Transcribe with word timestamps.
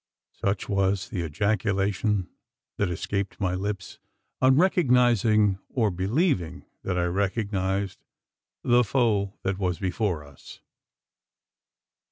Such 0.33 0.67
was 0.67 1.09
the 1.09 1.23
ejaculation 1.23 2.27
that 2.77 2.89
escaped 2.89 3.39
my 3.39 3.53
lips, 3.53 3.99
on 4.41 4.55
recognising, 4.57 5.59
or 5.69 5.91
believing 5.91 6.65
that 6.81 6.97
I 6.97 7.03
recognised, 7.05 8.03
the 8.63 8.83
foe 8.83 9.35
that 9.43 9.59
was 9.59 9.77
before 9.77 10.23
us. 10.25 10.59